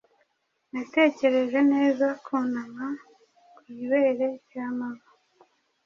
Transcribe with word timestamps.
Natekereje 0.71 1.59
neza 1.73 2.05
Kunama 2.23 2.87
ku 3.55 3.61
ibere 3.81 4.27
rya 4.45 4.65
mama. 4.77 5.07